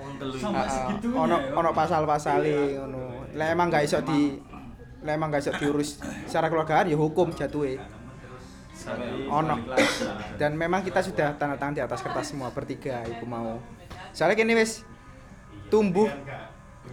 [0.54, 0.69] Ah, ah.
[0.69, 1.54] segitunya ono ya?
[1.58, 3.01] ono pasal-pasale ngono.
[3.34, 4.38] Lah emang gak iso di
[5.06, 5.97] lah emang gak iso diurus
[6.30, 7.82] secara keluargaan ya hukum jatuhe.
[9.34, 9.56] Ono.
[10.38, 13.58] Dan memang kita sudah tanda tangan di atas kertas semua bertiga iku mau.
[14.13, 14.86] Soalnya kini wis
[15.69, 16.10] tumbuh.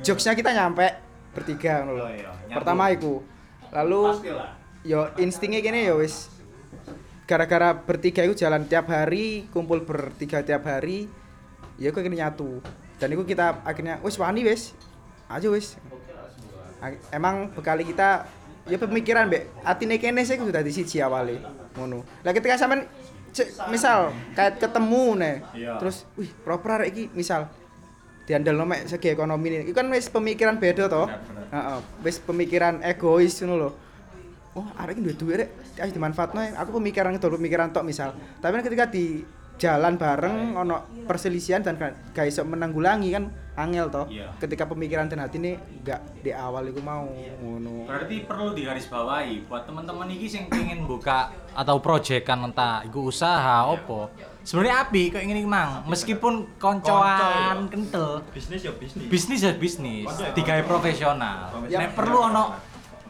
[0.02, 0.88] Jokesnya kita nyampe
[1.32, 2.04] bertiga ngono lho.
[2.06, 2.30] Oh iya.
[2.52, 3.20] Pertama iku.
[3.72, 4.02] Lalu
[4.84, 6.28] yo instingnya gini ya wis.
[7.24, 11.08] Gara-gara bertiga itu jalan tiap hari kumpul bertiga tiap hari
[11.80, 12.60] ya kok akhirnya nyatu.
[13.00, 14.76] Dan itu kita akhirnya wis wani wis.
[15.30, 15.80] Aja wis.
[17.14, 18.26] Emang bekali kita
[18.66, 19.48] ya pemikiran mbek.
[19.62, 21.38] Atine kene sih sudah di siji awale
[21.78, 22.02] ngono.
[22.26, 22.84] Lah ketika sampean
[23.72, 25.80] misal kayak ketemu nih Iya.
[25.80, 27.48] terus wih proper iki misal
[28.26, 29.56] diandel mek segi ekonomi ini.
[29.66, 31.20] Itu kan wis pemikiran beda benar.
[31.52, 33.70] Heeh, wis pemikiran egois ngono lho.
[34.52, 35.50] Oh arek duwe duit rek.
[35.80, 38.12] Ayo dimanfaatno aku pemikiran itu pemikiran tok misal.
[38.40, 39.24] Tapi kan ketika di
[39.60, 44.32] jalan bareng ono perselisihan dan gak iso menanggulangi kan angel toh Iya.
[44.40, 45.54] ketika pemikiran dan hati ini
[45.86, 47.06] gak di awal iku mau
[47.40, 47.86] ngono.
[47.86, 49.46] Berarti perlu digarisbawahi.
[49.46, 54.08] Buat teman-teman iki sing pengen buka atau proyekan entah iku usaha opo.
[54.42, 57.54] Sebenarnya api kok ingin mang meskipun koncoan Konco, ya.
[57.70, 60.66] kental bisnis ya bisnis bisnis ya bisnis ya konco.
[60.66, 61.38] profesional.
[61.70, 62.44] Nek perlu ono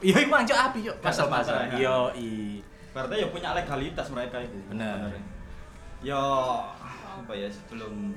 [0.03, 0.97] Iya iku mang cok api yuk.
[0.99, 1.79] Pasal-pasal, ya.
[1.79, 2.59] Yo i.
[2.93, 5.17] berarti ya punya legalitas mereka itu Benar.
[6.05, 6.21] ya
[6.93, 8.13] apa ya sebelum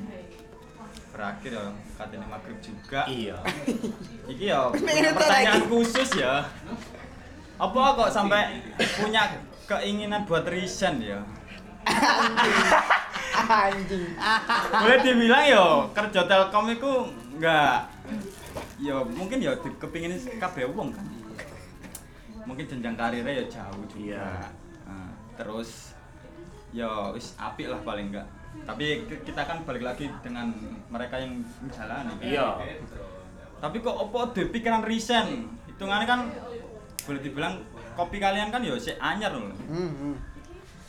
[1.15, 3.37] berakhir ya katanya maghrib juga Iya.
[4.35, 4.59] Iki ya
[5.15, 6.43] pertanyaan khusus ya.
[7.55, 8.59] Apa kok sampai
[8.99, 11.23] punya keinginan buat resign ya?
[13.45, 14.05] Anjing
[14.73, 16.91] Boleh dibilang yo kerja Telkom itu
[17.35, 17.91] enggak
[18.79, 21.05] ya mungkin ya di- kepingin kabeh wong kan.
[22.45, 23.99] Mungkin jenjang karirnya ya jauh juga.
[23.99, 24.27] Iya.
[24.85, 25.95] Nah, terus
[26.71, 28.27] ya wis apik lah paling enggak.
[28.63, 30.51] Tapi kita kan balik lagi dengan
[30.87, 32.11] mereka yang menjalani.
[32.15, 32.23] kan.
[32.23, 32.47] Iya.
[33.59, 35.51] Tapi kok opo de pikiran resign?
[35.67, 36.19] Hitungannya kan
[37.03, 37.59] boleh dibilang
[37.95, 39.51] kopi kalian kan ya sik anyar loh.
[39.51, 40.15] hmm, hmm.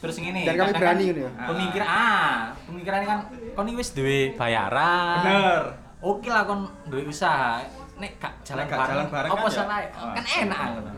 [0.07, 0.41] Terus ngene.
[0.47, 1.31] Dan kami berani kan ya?
[1.51, 3.19] Pemikir ah, pemikiran kan
[3.59, 5.19] kon wis duwe bayaran.
[5.27, 5.63] Bener.
[5.99, 7.59] Oke lah kon duwe usaha.
[7.99, 9.57] Nek gak jalan gak jalan bareng apa kan ya?
[9.59, 9.79] salah?
[9.91, 10.15] Ah.
[10.15, 10.91] Kan enak ngono.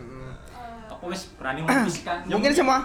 [0.93, 2.17] Aku wis berani memutuskan.
[2.29, 2.79] Mungkin semua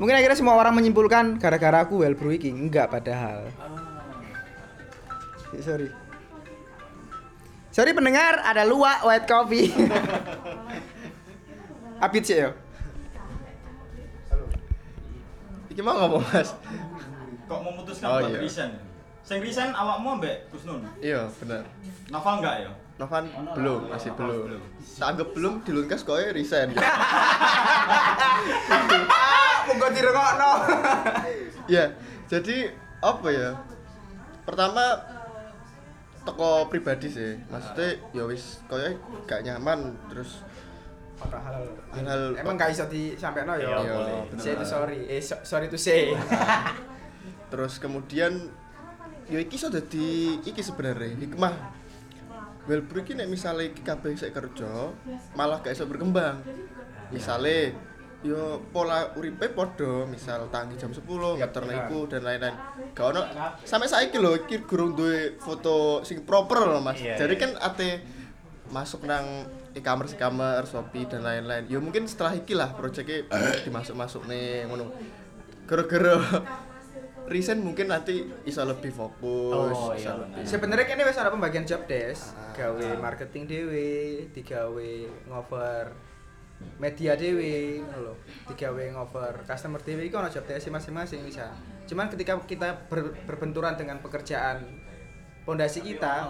[0.00, 3.52] mungkin akhirnya semua orang menyimpulkan gara-gara aku well brew iki enggak padahal
[5.50, 5.92] Ya, sorry
[7.68, 9.68] sorry pendengar ada luwak white coffee
[12.00, 12.56] Apit sih ya
[15.70, 16.50] Iki mau ngomong Mas.
[17.46, 18.40] Kok memutuskan Oh, buat iya.
[18.42, 18.72] resign?
[19.22, 20.82] Sing resign awakmu ambek Gus Nun.
[20.98, 21.62] Iya, bener.
[22.10, 22.70] Novel enggak ya?
[23.00, 23.24] Novan
[23.56, 24.44] belum, masih belum.
[24.44, 24.62] belum.
[25.00, 26.68] Tak anggap belum dilungkas kowe resign.
[29.70, 30.52] Muga dirokokno.
[31.74, 31.84] ya,
[32.28, 32.56] jadi
[33.00, 33.56] apa ya?
[34.44, 34.84] Pertama
[36.26, 37.40] toko pribadi sih.
[37.48, 40.44] Maksudnya ya wis koyo gak nyaman terus
[41.20, 43.68] Padahal hal emang gak iso disampaikan ya.
[43.76, 44.24] Iya.
[44.40, 45.04] Say to sorry.
[45.06, 46.10] Eh so- sorry to say.
[47.50, 48.30] terus kemudian
[49.26, 51.54] ya iki iso dadi iki sebenarnya hikmah
[52.70, 54.94] Wellbrew iki nek misale iki kabeh sik kerja
[55.34, 56.38] malah gak iso berkembang
[57.10, 57.74] misale
[58.20, 61.02] yo pola uripe padha misal tangi jam 10
[61.40, 62.54] ngeterno iku dan lain-lain
[62.94, 63.22] gak ono
[63.64, 67.42] sampai saiki lho iki gurung duwe foto sing proper lho Mas Iya, jadi iya.
[67.42, 67.88] kan ate
[68.70, 71.66] masuk nang e-commerce e-commerce Shopee dan lain-lain.
[71.66, 73.26] Ya mungkin setelah iki lah proyeknya
[73.66, 74.90] dimasuk-masuk nih ngono.
[75.66, 76.18] Gara-gara
[77.30, 81.86] resign mungkin nanti bisa lebih fokus Oh, iya, lebih Sebenarnya kini wis ada pembagian job
[81.86, 83.90] desk, gawe marketing dhewe,
[84.34, 84.90] digawe
[85.30, 85.94] ngover
[86.82, 88.14] media dhewe, ngono lho.
[88.50, 91.54] Digawe ngover customer dhewe iku ana job desk masing-masing bisa.
[91.86, 94.66] Cuman ketika kita ber- berbenturan dengan pekerjaan
[95.46, 96.26] pondasi kita,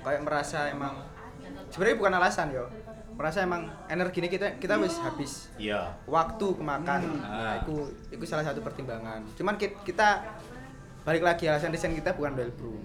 [0.00, 1.09] kayak merasa emang
[1.70, 2.66] sebenarnya bukan alasan yo.
[3.14, 5.92] Merasa emang energi ini kita kita wis habis Iya.
[6.04, 7.76] waktu kemakan nah, itu
[8.08, 9.20] itu salah satu pertimbangan.
[9.34, 10.24] Cuman ki- kita
[11.00, 12.76] balik lagi alasan desain kita bukan well brew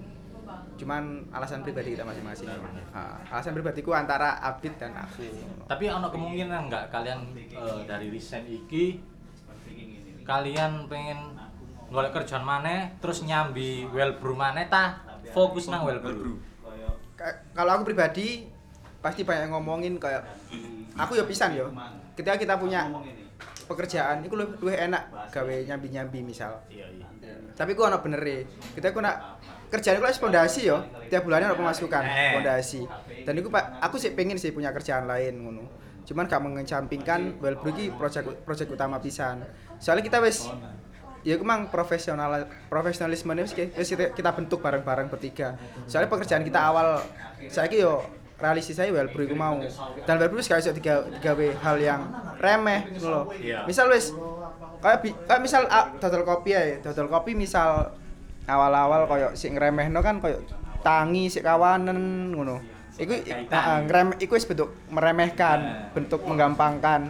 [0.75, 2.51] cuman alasan pribadi kita masing-masing.
[2.91, 5.23] Nah, alasan pribadiku antara Abid dan aku
[5.65, 8.99] Tapi ono kemungkinan nggak kalian eh, dari resign iki
[10.23, 11.37] kalian pengen
[11.87, 14.99] golek kerjaan mana terus nyambi well brew mana tah?
[15.31, 16.35] Fokus nang well brew.
[17.15, 18.51] Ka- kalau aku pribadi
[19.05, 20.25] pasti banyak ngomongin kayak
[20.97, 21.69] aku ya pisan yo
[22.17, 22.89] ketika kita punya
[23.65, 27.05] pekerjaan itu lebih, lebih enak gawe nyambi-nyambi misal Iya iya.
[27.53, 28.37] tapi ku ono bener e.
[28.73, 30.77] Kita ku nak kerjaan ku wis pondasi yo.
[31.09, 32.33] Tiap bulannya ono pemasukan Eh.
[32.37, 32.85] pondasi.
[33.25, 35.63] Dan iku Pak, aku sih pengen sih punya kerjaan lain ngono.
[36.05, 39.41] Cuman gak mengecampingkan well iki project project utama pisan.
[39.81, 40.45] Soalnya kita wis
[41.25, 43.55] ya iku mang profesional profesionalisme wis
[43.89, 45.57] kita kita bentuk bareng-bareng bertiga.
[45.89, 47.01] Soalnya pekerjaan kita awal
[47.49, 49.57] saiki yo realistis saya well iku mau.
[50.03, 52.01] Dan well wis gak iso diga- digawe hal yang
[52.37, 53.31] remeh lho.
[53.33, 53.63] Iya.
[53.63, 54.11] Misal wis
[54.79, 57.95] kayak kayak misal ah, dodol kopi ya dodol kopi misal
[58.45, 60.37] awal-awal koyo sik ngremehno kan koyo
[60.79, 61.97] tangi sik kawanen
[62.29, 62.61] ngono
[62.95, 65.73] iku heeh ngrem iku wis bentuk meremehkan Eh.
[65.91, 67.09] bentuk menggampangkan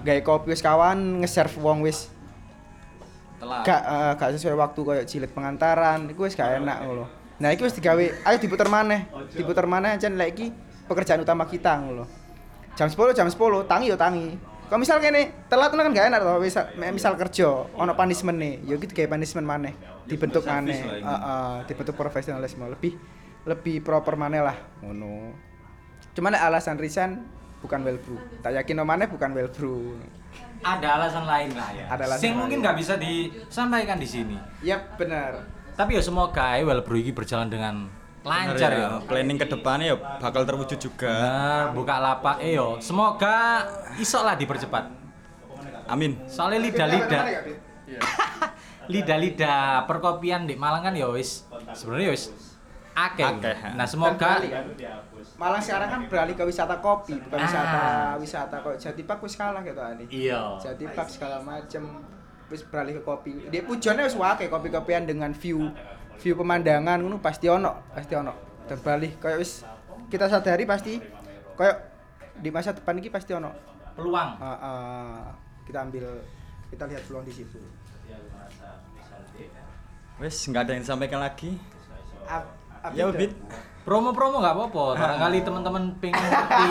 [0.00, 2.06] gawe kopi wis kawan nge-serve wong wis
[3.36, 3.64] Telat.
[3.64, 7.10] gak eh, gak sesuai waktu koyo jilid pengantaran iku wis gak enak ngono.
[7.40, 9.08] Nah, iki wis digawe ayo diputer maneh.
[9.32, 10.46] Diputer maneh aja lek iki
[10.84, 12.04] pekerjaan utama kita ngono.
[12.76, 14.36] Jam 10 jam 10 tangi yo tangi.
[14.70, 18.78] Kalau misal kene telat kan gak enak toh misal, misal kerja ono punishment nih, yo
[18.78, 19.74] gitu kayak punishment maneh
[20.06, 20.78] dibentuk lah ini.
[21.02, 22.94] Heeh, dibentuk profesionalisme lebih
[23.50, 25.34] lebih proper maneh lah ngono.
[26.14, 27.18] Cuman nek alasan resign
[27.64, 28.20] bukan well brew.
[28.46, 29.98] Tak yakin no maneh bukan well brew.
[30.62, 31.84] Ada alasan lain lah ya.
[31.90, 32.70] Ada alasan Sing mungkin lain.
[32.70, 34.36] nggak bisa disampaikan di sini.
[34.62, 35.59] Yap, benar.
[35.80, 37.88] Tapi ya semoga ae well brew ini berjalan dengan
[38.20, 39.00] lancar ya.
[39.00, 41.08] Planning ke depannya ya bakal terwujud juga.
[41.08, 42.76] Bener, buka lapak eh yo.
[42.84, 43.64] Semoga
[43.96, 44.92] iso lah dipercepat.
[45.88, 46.20] Amin.
[46.28, 47.22] Soalnya lidah-lidah
[48.92, 52.24] lidah-lidah perkopian di Malang kan ya wis sebenarnya ya wis
[52.92, 53.24] akeh.
[53.24, 53.56] Akeh.
[53.72, 54.40] Nah, semoga kan?
[55.40, 57.46] Malah sekarang kan beralih ke wisata kopi, bukan Ah.
[57.48, 57.82] wisata
[58.20, 60.04] wisata kok Jati Pak wis kalah gitu ani.
[60.12, 60.60] iya.
[60.60, 62.04] Jati Pak segala macem
[62.50, 63.32] wis beralih ke kopi.
[63.48, 65.70] Dia pujonnya wis wae kopi-kopian dengan view
[66.18, 68.34] view pemandangan ngono pasti ono, pasti ono.
[68.68, 69.62] Beralih kayak wis
[70.06, 70.98] kita sadari pasti
[71.54, 71.76] kayak
[72.36, 73.50] di masa depan ini pasti ono.
[73.90, 74.30] peluang.
[74.38, 75.18] Ah, ah,
[75.62, 76.24] kita ambil
[76.68, 77.58] kita lihat peluang di situ.
[80.16, 81.56] Wes nggak ada yang disampaikan lagi.
[82.24, 83.08] Ap- ap- Ya.
[83.08, 83.32] Ubit.
[83.80, 84.84] Promo-promo nggak apa-apa.
[85.00, 86.68] Barangkali teman-teman pengen ngerti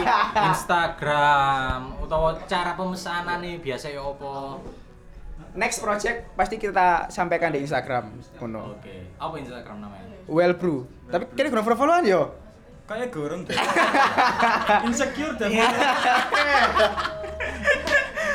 [0.47, 4.61] Instagram atau cara pemesanan nih biasa ya apa.
[5.57, 8.13] Next project pasti kita sampaikan di Instagram.
[8.37, 8.77] Ngono.
[8.77, 9.17] Oke.
[9.17, 10.17] Apa Instagram namanya?
[10.29, 10.85] Well brew.
[11.09, 12.33] Tapi kini kurang followan yo.
[12.89, 13.53] Kayak gorong deh.
[14.89, 15.49] Insecure deh.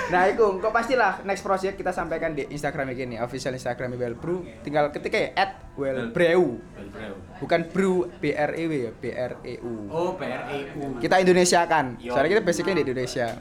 [0.04, 4.44] Nah, itu kok pastilah next project kita sampaikan di Instagram ini, official Instagram Well Brew.
[4.60, 5.50] Tinggal ketik ya at
[5.80, 6.60] Well Brew.
[6.60, 7.14] Well brew.
[7.40, 9.74] Bukan brew B R E W ya, B R E U.
[9.88, 11.00] Oh, PREU.
[11.00, 11.96] Kita Indonesia kan.
[11.98, 13.32] Soalnya kita basicnya di Indonesia.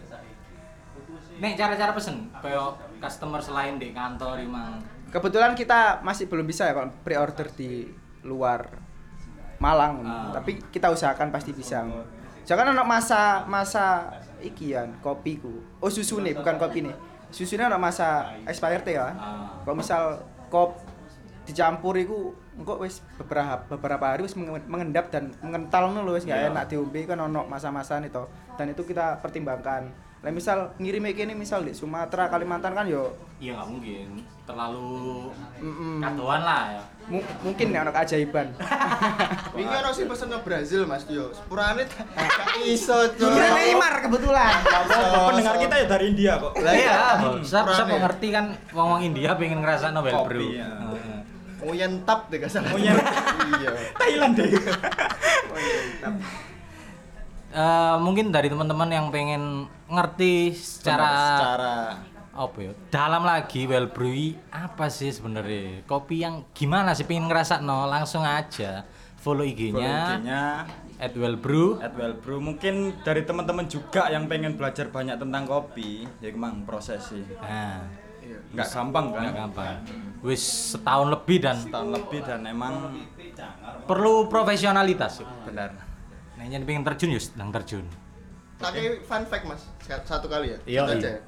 [1.44, 4.80] Nek cara-cara pesen kayak customer selain di kantor emang
[5.12, 7.86] Kebetulan kita masih belum bisa ya kalau pre-order di
[8.24, 8.66] luar
[9.60, 10.28] Malang, Ah.
[10.34, 11.88] tapi kita usahakan pasti bisa.
[12.44, 14.12] Jangan anak masa masa
[14.42, 15.64] ikian kopiku.
[15.80, 16.92] Oh susu nih, bukan kopi nih.
[17.30, 19.08] Susunya anak masa expired ya.
[19.08, 19.48] Ah.
[19.64, 20.76] Kalau misal kop
[21.44, 26.24] dicampur iku engko wis beberapa beberapa hari wis mengen- mengendap dan mengental ngono lho wis
[26.24, 26.52] Iya.
[26.52, 28.28] gak enak diombe kan ono masa-masa nih toh.
[28.56, 29.88] Dan itu kita pertimbangkan.
[30.24, 34.08] Lah misal ngirim kene misal di Sumatera, Kalimantan kan yo iya nggak mungkin
[34.44, 35.28] terlalu
[35.60, 36.84] mm, katuan lah ya.
[37.04, 38.56] mu- mungkin ya ono keajaiban.
[39.56, 41.28] Wingi ono sing pesen ke Brazil Mas Tio.
[41.30, 41.84] Sepurane
[42.16, 43.28] gak iso, Cuk.
[43.30, 44.64] Kira Neymar kebetulan.
[45.28, 46.56] Pendengar kita ya dari India kok.
[46.58, 48.04] Lah iya, Hmm, siapa siapa kurang ya.
[48.08, 50.16] ngerti kan wong-wong India pengen ngerasa Nobel
[50.50, 50.72] ya.
[50.72, 51.20] Heeh.
[51.60, 52.72] Nguyen tap deh gak salah.
[52.72, 52.96] Nguyen.
[53.60, 53.72] Iya.
[53.94, 54.52] Thailand deh.
[57.54, 61.06] Eh, mungkin dari teman-teman yang pengen ngerti secara
[61.38, 61.76] secara
[62.34, 62.72] apa ya?
[62.90, 65.86] Dalam lagi well brew apa sih sebenarnya?
[65.86, 67.06] Kopi yang gimana sih?
[67.06, 68.82] Pengen ngerasa no langsung aja
[69.22, 70.18] follow IG-nya.
[70.18, 70.66] IG-nya.
[70.98, 71.78] At well brew.
[71.78, 72.42] At well brew.
[72.42, 77.22] Mungkin dari teman-teman juga yang pengen belajar banyak tentang kopi ya emang proses sih.
[77.38, 77.86] Nah.
[78.50, 79.22] Nggak gampang kan?
[79.30, 79.78] Nggak gampang.
[80.26, 82.98] Wis setahun lebih dan setahun lebih dan emang
[83.86, 85.22] perlu profesionalitas.
[85.46, 85.93] Benar
[86.44, 87.88] nah yang pengen terjun ya sedang terjun
[88.60, 89.64] Tapi fun fact Mas,
[90.04, 90.58] satu kali ya.
[90.64, 91.00] Iya, Kita iya.
[91.00, 91.22] aja ya.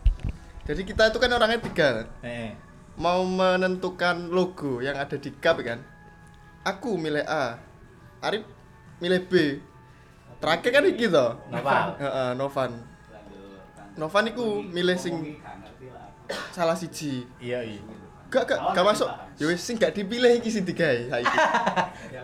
[0.65, 2.07] Jadi kita itu kan orangnya tiga.
[2.19, 2.51] eh
[2.95, 5.83] Mau menentukan logo yang ada di cup kan.
[6.63, 7.59] Aku milih A.
[8.19, 8.43] Arif
[8.99, 9.59] milih B.
[10.39, 11.35] Terakhir kan iki toh.
[11.47, 11.95] Noval.
[11.95, 12.71] Heeh, Novan.
[13.95, 15.15] Novan iku milih sing
[16.51, 17.23] salah siji.
[17.39, 17.79] iya iya
[18.27, 19.07] Gak gak gak masuk.
[19.35, 21.37] Ya wis sing gak dipilih iki sing digawe saiki.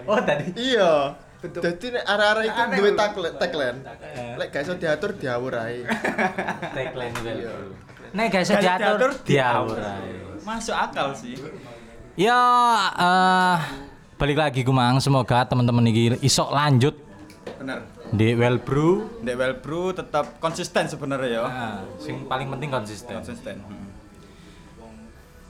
[0.07, 1.15] oh tadi Iya.
[1.41, 1.61] Betul.
[1.63, 2.99] Jadi nek arah-arah itu duwe Bro.
[3.01, 3.79] tagline, tagline.
[4.37, 5.81] Lek gak iso diatur diawur ae.
[6.77, 7.49] tagline Iya.
[7.49, 7.73] brew
[8.11, 10.11] nek guys Gak diatur diatur, diawur ae.
[10.41, 11.33] masuk akal sih
[12.13, 12.37] Ya,
[12.93, 13.57] eh
[14.15, 16.93] balik lagi kumang semoga teman-teman ini isok lanjut
[17.55, 19.07] benar di well brew.
[19.17, 23.15] Dek well brew tetap konsisten sebenarnya ya Nah, sing paling penting konsisten.
[23.15, 23.87] konsisten Hmm.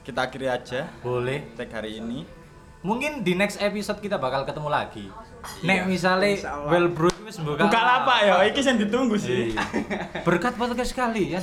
[0.02, 1.42] kita akhiri aja Boleh.
[1.52, 2.24] tag hari ini
[2.80, 5.06] Mungkin di next episode kita bakal ketemu lagi.
[5.60, 6.86] Nek misalnya well
[7.22, 7.62] wis buka.
[7.62, 9.62] buka lapak ya iki yang ditunggu sih Iya.
[10.22, 11.40] Berkat podcast sekali ya.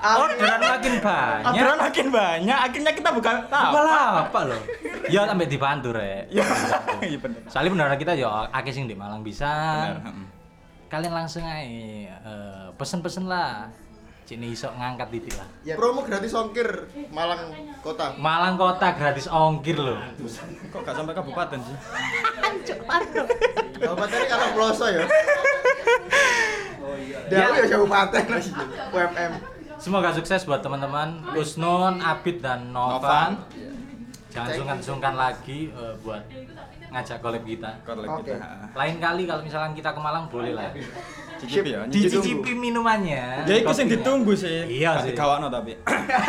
[0.00, 1.44] Orderan makin banyak.
[1.44, 4.12] Orderan makin banyak, akhirnya kita buka Buka lapak.
[4.16, 4.62] lapak loh.
[5.06, 6.30] Ya sampai dibantu rek.
[6.30, 6.44] Iya,
[7.04, 7.40] iya bener.
[7.46, 9.50] Soalnya beneran kita ya akeh sing di Malang bisa.
[9.92, 10.24] Bener.
[10.88, 13.68] Kalian langsung aja eh, pesen-pesen lah.
[14.30, 15.48] Cini iso ngangkat titik lah.
[15.74, 17.50] Promo gratis ongkir Malang
[17.82, 18.14] Kota.
[18.14, 19.98] Malang kota gratis ongkir loh.
[20.70, 21.76] Kok gak sampai kabupaten sih?
[23.82, 25.02] Kabupaten ini kalau Peloso ya.
[27.26, 28.24] Dia ya kabupaten
[28.94, 29.32] UMM.
[29.82, 33.34] Semoga sukses buat teman-teman Kusnun, Abid dan Novan.
[33.34, 33.66] Novan.
[34.30, 36.22] Jangan sungkan-sungkan lagi eh, buat
[36.90, 37.70] ngajak collab kita.
[37.86, 38.34] Kalau Oke.
[38.34, 40.70] kita Lain kali kalau misalkan kita ke Malang boleh lah.
[41.40, 41.86] cicipi ya.
[41.88, 43.48] Dicicipi minumannya.
[43.48, 43.90] Ya itu kopinya.
[43.96, 44.58] ditunggu sih.
[44.68, 45.14] Iya sih.
[45.14, 45.78] digawakno tapi.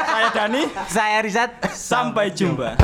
[0.08, 1.52] Saya Dani, Saya Rizat.
[1.76, 2.80] sampai jumpa.